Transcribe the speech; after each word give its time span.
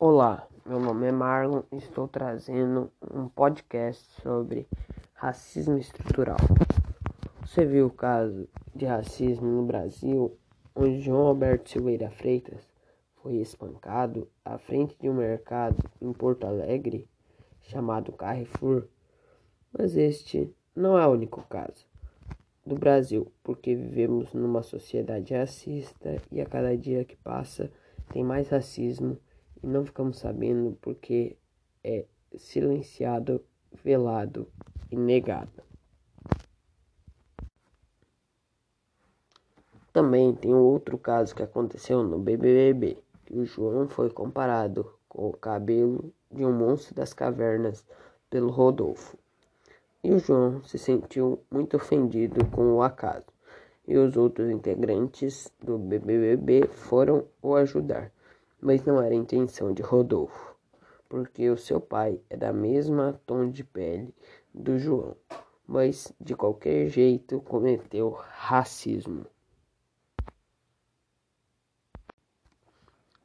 Olá, 0.00 0.46
meu 0.64 0.78
nome 0.78 1.08
é 1.08 1.10
Marlon 1.10 1.62
e 1.72 1.76
estou 1.78 2.06
trazendo 2.06 2.88
um 3.12 3.28
podcast 3.28 4.04
sobre 4.22 4.68
racismo 5.12 5.76
estrutural. 5.76 6.36
Você 7.40 7.66
viu 7.66 7.86
o 7.86 7.90
caso 7.90 8.48
de 8.72 8.86
racismo 8.86 9.48
no 9.48 9.66
Brasil, 9.66 10.38
onde 10.72 11.00
João 11.00 11.26
Alberto 11.26 11.70
Silveira 11.70 12.12
Freitas 12.12 12.64
foi 13.16 13.38
espancado 13.38 14.30
à 14.44 14.56
frente 14.56 14.96
de 15.00 15.08
um 15.08 15.14
mercado 15.14 15.76
em 16.00 16.12
Porto 16.12 16.46
Alegre 16.46 17.08
chamado 17.62 18.12
Carrefour? 18.12 18.84
Mas 19.76 19.96
este 19.96 20.54
não 20.76 20.96
é 20.96 21.04
o 21.08 21.10
único 21.10 21.42
caso 21.48 21.84
do 22.64 22.76
Brasil, 22.76 23.32
porque 23.42 23.74
vivemos 23.74 24.32
numa 24.32 24.62
sociedade 24.62 25.34
racista 25.34 26.22
e 26.30 26.40
a 26.40 26.46
cada 26.46 26.76
dia 26.76 27.04
que 27.04 27.16
passa 27.16 27.68
tem 28.12 28.22
mais 28.22 28.48
racismo 28.48 29.18
e 29.62 29.66
não 29.66 29.84
ficamos 29.84 30.18
sabendo 30.18 30.76
porque 30.80 31.36
é 31.82 32.04
silenciado, 32.36 33.44
velado 33.82 34.46
e 34.90 34.96
negado. 34.96 35.62
Também 39.92 40.34
tem 40.34 40.54
outro 40.54 40.96
caso 40.98 41.34
que 41.34 41.42
aconteceu 41.42 42.02
no 42.02 42.18
BBB, 42.18 42.98
que 43.26 43.36
o 43.36 43.44
João 43.44 43.88
foi 43.88 44.10
comparado 44.10 44.92
com 45.08 45.28
o 45.28 45.32
cabelo 45.32 46.12
de 46.30 46.44
um 46.44 46.52
monstro 46.52 46.94
das 46.94 47.12
cavernas 47.12 47.84
pelo 48.30 48.50
Rodolfo. 48.50 49.16
E 50.04 50.12
o 50.12 50.18
João 50.18 50.62
se 50.62 50.78
sentiu 50.78 51.42
muito 51.50 51.76
ofendido 51.76 52.44
com 52.46 52.74
o 52.74 52.82
acaso, 52.82 53.26
e 53.86 53.96
os 53.96 54.16
outros 54.16 54.50
integrantes 54.50 55.50
do 55.60 55.78
BBB 55.78 56.68
foram 56.68 57.24
o 57.42 57.56
ajudar 57.56 58.12
mas 58.60 58.84
não 58.84 59.00
era 59.00 59.14
a 59.14 59.18
intenção 59.18 59.72
de 59.72 59.82
Rodolfo, 59.82 60.54
porque 61.08 61.48
o 61.48 61.56
seu 61.56 61.80
pai 61.80 62.20
é 62.28 62.36
da 62.36 62.52
mesma 62.52 63.20
tom 63.26 63.50
de 63.50 63.64
pele 63.64 64.14
do 64.52 64.78
João, 64.78 65.16
mas 65.66 66.12
de 66.20 66.34
qualquer 66.34 66.88
jeito 66.88 67.40
cometeu 67.40 68.10
racismo. 68.10 69.26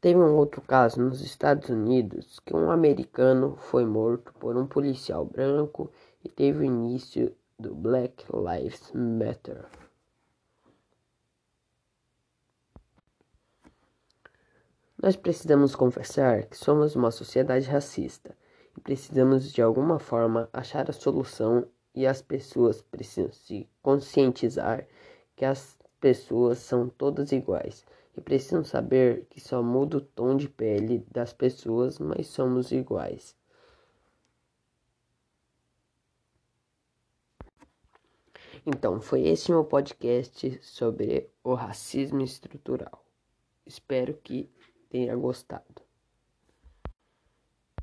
Teve 0.00 0.20
um 0.20 0.36
outro 0.36 0.60
caso 0.60 1.00
nos 1.00 1.20
Estados 1.20 1.68
Unidos 1.68 2.38
que 2.40 2.54
um 2.54 2.70
americano 2.70 3.56
foi 3.56 3.84
morto 3.84 4.32
por 4.34 4.56
um 4.56 4.66
policial 4.66 5.24
branco 5.24 5.90
e 6.22 6.28
teve 6.28 6.64
início 6.64 7.34
do 7.58 7.74
Black 7.74 8.24
Lives 8.32 8.92
Matter. 8.94 9.64
Nós 15.06 15.14
precisamos 15.14 15.76
confessar 15.76 16.46
que 16.46 16.56
somos 16.56 16.96
uma 16.96 17.12
sociedade 17.12 17.68
racista 17.68 18.36
e 18.76 18.80
precisamos 18.80 19.52
de 19.52 19.62
alguma 19.62 20.00
forma 20.00 20.48
achar 20.52 20.90
a 20.90 20.92
solução 20.92 21.64
e 21.94 22.04
as 22.04 22.20
pessoas 22.20 22.82
precisam 22.82 23.30
se 23.30 23.70
conscientizar 23.80 24.84
que 25.36 25.44
as 25.44 25.78
pessoas 26.00 26.58
são 26.58 26.88
todas 26.88 27.30
iguais 27.30 27.86
e 28.16 28.20
precisam 28.20 28.64
saber 28.64 29.26
que 29.30 29.40
só 29.40 29.62
muda 29.62 29.98
o 29.98 30.00
tom 30.00 30.36
de 30.36 30.48
pele 30.48 31.06
das 31.12 31.32
pessoas, 31.32 32.00
mas 32.00 32.26
somos 32.26 32.72
iguais. 32.72 33.36
Então, 38.66 39.00
foi 39.00 39.28
esse 39.28 39.52
meu 39.52 39.64
podcast 39.64 40.58
sobre 40.64 41.30
o 41.44 41.54
racismo 41.54 42.22
estrutural. 42.22 43.06
Espero 43.64 44.12
que 44.14 44.50
tenha 44.88 45.14
gostado. 45.14 45.85